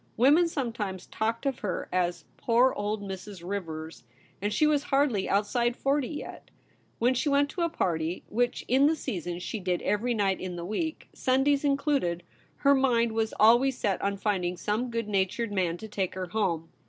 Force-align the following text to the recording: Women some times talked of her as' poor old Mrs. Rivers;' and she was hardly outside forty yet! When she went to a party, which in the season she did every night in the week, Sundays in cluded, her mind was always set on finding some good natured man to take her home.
Women 0.17 0.47
some 0.47 0.73
times 0.73 1.05
talked 1.05 1.45
of 1.45 1.59
her 1.59 1.87
as' 1.91 2.25
poor 2.45 2.73
old 2.73 3.03
Mrs. 3.03 3.47
Rivers;' 3.47 4.03
and 4.41 4.51
she 4.51 4.65
was 4.65 4.85
hardly 4.85 5.29
outside 5.29 5.77
forty 5.77 6.07
yet! 6.07 6.49
When 6.97 7.13
she 7.13 7.29
went 7.29 7.51
to 7.51 7.61
a 7.61 7.69
party, 7.69 8.23
which 8.27 8.65
in 8.67 8.87
the 8.87 8.95
season 8.95 9.37
she 9.37 9.59
did 9.59 9.83
every 9.83 10.15
night 10.15 10.41
in 10.41 10.55
the 10.55 10.65
week, 10.65 11.07
Sundays 11.13 11.63
in 11.63 11.77
cluded, 11.77 12.23
her 12.65 12.73
mind 12.73 13.11
was 13.11 13.35
always 13.39 13.77
set 13.77 14.01
on 14.01 14.17
finding 14.17 14.57
some 14.57 14.89
good 14.89 15.07
natured 15.07 15.51
man 15.51 15.77
to 15.77 15.87
take 15.87 16.15
her 16.15 16.25
home. 16.25 16.69